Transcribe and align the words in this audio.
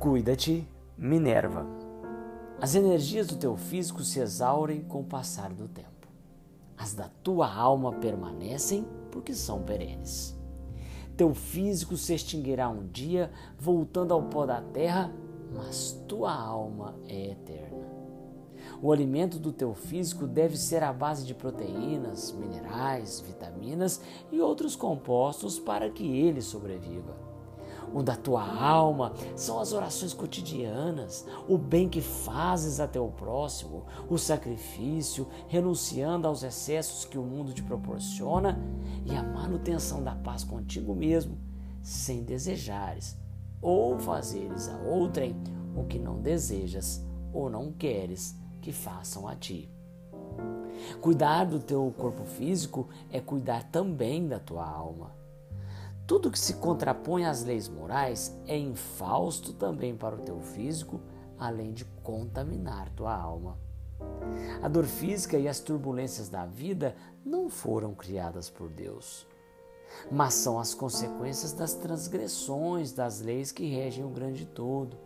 Cuida-te, 0.00 0.66
Minerva. 0.96 1.66
As 2.58 2.74
energias 2.74 3.26
do 3.26 3.36
teu 3.36 3.54
físico 3.54 4.02
se 4.02 4.18
exaurem 4.18 4.80
com 4.80 5.00
o 5.00 5.04
passar 5.04 5.52
do 5.52 5.68
tempo. 5.68 6.08
As 6.74 6.94
da 6.94 7.10
tua 7.22 7.54
alma 7.54 7.92
permanecem 7.92 8.86
porque 9.10 9.34
são 9.34 9.60
perenes. 9.60 10.34
Teu 11.18 11.34
físico 11.34 11.98
se 11.98 12.14
extinguirá 12.14 12.66
um 12.70 12.86
dia, 12.86 13.30
voltando 13.58 14.14
ao 14.14 14.22
pó 14.22 14.46
da 14.46 14.62
terra, 14.62 15.12
mas 15.54 15.92
tua 16.08 16.32
alma 16.32 16.94
é 17.06 17.32
eterna. 17.32 17.86
O 18.80 18.90
alimento 18.92 19.38
do 19.38 19.52
teu 19.52 19.74
físico 19.74 20.26
deve 20.26 20.56
ser 20.56 20.82
à 20.82 20.94
base 20.94 21.26
de 21.26 21.34
proteínas, 21.34 22.32
minerais, 22.32 23.20
vitaminas 23.20 24.00
e 24.32 24.40
outros 24.40 24.74
compostos 24.74 25.58
para 25.58 25.90
que 25.90 26.04
ele 26.04 26.40
sobreviva 26.40 27.29
o 27.92 28.02
da 28.02 28.16
tua 28.16 28.42
alma, 28.42 29.12
são 29.34 29.58
as 29.60 29.72
orações 29.72 30.12
cotidianas, 30.12 31.26
o 31.48 31.58
bem 31.58 31.88
que 31.88 32.00
fazes 32.00 32.80
a 32.80 32.86
teu 32.86 33.08
próximo, 33.08 33.84
o 34.08 34.16
sacrifício, 34.16 35.26
renunciando 35.48 36.26
aos 36.26 36.42
excessos 36.42 37.04
que 37.04 37.18
o 37.18 37.22
mundo 37.22 37.52
te 37.52 37.62
proporciona 37.62 38.58
e 39.04 39.14
a 39.14 39.22
manutenção 39.22 40.02
da 40.02 40.14
paz 40.14 40.44
contigo 40.44 40.94
mesmo, 40.94 41.38
sem 41.82 42.22
desejares 42.22 43.18
ou 43.60 43.98
fazeres 43.98 44.68
a 44.68 44.76
outrem 44.78 45.36
o 45.74 45.84
que 45.84 45.98
não 45.98 46.20
desejas 46.20 47.04
ou 47.32 47.50
não 47.50 47.72
queres 47.72 48.34
que 48.60 48.72
façam 48.72 49.28
a 49.28 49.34
ti. 49.34 49.70
Cuidar 51.00 51.44
do 51.44 51.58
teu 51.58 51.92
corpo 51.96 52.24
físico 52.24 52.88
é 53.10 53.20
cuidar 53.20 53.64
também 53.64 54.26
da 54.26 54.38
tua 54.38 54.66
alma. 54.66 55.19
Tudo 56.10 56.28
que 56.28 56.40
se 56.40 56.54
contrapõe 56.54 57.24
às 57.24 57.44
leis 57.44 57.68
morais 57.68 58.36
é 58.44 58.58
infausto 58.58 59.52
também 59.52 59.96
para 59.96 60.16
o 60.16 60.18
teu 60.18 60.40
físico, 60.40 61.00
além 61.38 61.72
de 61.72 61.84
contaminar 62.02 62.90
tua 62.96 63.14
alma. 63.14 63.56
A 64.60 64.66
dor 64.66 64.86
física 64.86 65.38
e 65.38 65.46
as 65.46 65.60
turbulências 65.60 66.28
da 66.28 66.44
vida 66.46 66.96
não 67.24 67.48
foram 67.48 67.94
criadas 67.94 68.50
por 68.50 68.68
Deus, 68.68 69.24
mas 70.10 70.34
são 70.34 70.58
as 70.58 70.74
consequências 70.74 71.52
das 71.52 71.74
transgressões 71.74 72.90
das 72.90 73.20
leis 73.20 73.52
que 73.52 73.68
regem 73.68 74.04
o 74.04 74.10
grande 74.10 74.44
todo, 74.46 74.98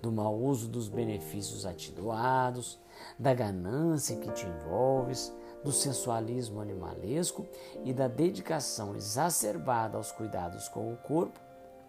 do 0.00 0.12
mau 0.12 0.36
uso 0.38 0.68
dos 0.68 0.88
benefícios 0.88 1.66
a 1.66 1.72
ti 1.72 1.92
doados, 1.92 2.80
da 3.18 3.34
ganância 3.34 4.16
que 4.16 4.30
te 4.32 4.46
envolves, 4.46 5.34
do 5.64 5.72
sensualismo 5.72 6.60
animalesco 6.60 7.46
e 7.84 7.92
da 7.92 8.06
dedicação 8.06 8.94
exacerbada 8.94 9.96
aos 9.96 10.12
cuidados 10.12 10.68
com 10.68 10.92
o 10.92 10.96
corpo, 10.96 11.40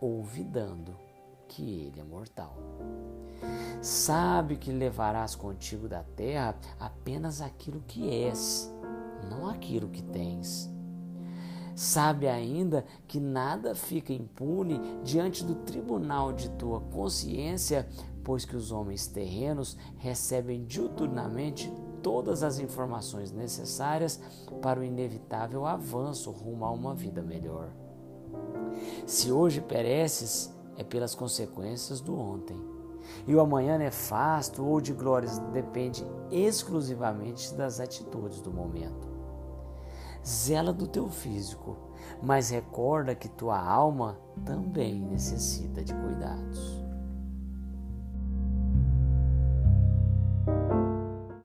olvidando 0.00 0.96
que 1.48 1.86
ele 1.86 2.00
é 2.00 2.04
mortal. 2.04 2.56
Sabe 3.80 4.56
que 4.56 4.72
levarás 4.72 5.34
contigo 5.34 5.88
da 5.88 6.02
terra 6.02 6.56
apenas 6.78 7.40
aquilo 7.40 7.82
que 7.86 8.08
és, 8.08 8.72
não 9.30 9.48
aquilo 9.48 9.88
que 9.88 10.02
tens. 10.02 10.73
Sabe 11.84 12.26
ainda 12.26 12.82
que 13.06 13.20
nada 13.20 13.74
fica 13.74 14.10
impune 14.10 14.80
diante 15.04 15.44
do 15.44 15.54
tribunal 15.54 16.32
de 16.32 16.48
tua 16.52 16.80
consciência, 16.80 17.86
pois 18.24 18.46
que 18.46 18.56
os 18.56 18.72
homens 18.72 19.06
terrenos 19.06 19.76
recebem 19.98 20.64
diuturnamente 20.64 21.70
todas 22.02 22.42
as 22.42 22.58
informações 22.58 23.32
necessárias 23.32 24.18
para 24.62 24.80
o 24.80 24.82
inevitável 24.82 25.66
avanço 25.66 26.30
rumo 26.30 26.64
a 26.64 26.70
uma 26.70 26.94
vida 26.94 27.20
melhor. 27.20 27.68
Se 29.06 29.30
hoje 29.30 29.60
pereces, 29.60 30.50
é 30.78 30.82
pelas 30.82 31.14
consequências 31.14 32.00
do 32.00 32.18
ontem. 32.18 32.56
E 33.26 33.34
o 33.34 33.40
amanhã 33.40 33.76
nefasto 33.76 34.64
ou 34.64 34.80
de 34.80 34.94
glórias 34.94 35.38
depende 35.52 36.02
exclusivamente 36.30 37.52
das 37.52 37.78
atitudes 37.78 38.40
do 38.40 38.50
momento. 38.50 39.13
Zela 40.26 40.72
do 40.72 40.86
teu 40.86 41.08
físico, 41.08 41.76
mas 42.22 42.50
recorda 42.50 43.14
que 43.14 43.28
tua 43.28 43.58
alma 43.58 44.18
também 44.44 45.00
necessita 45.00 45.84
de 45.84 45.92
cuidados. 45.94 46.83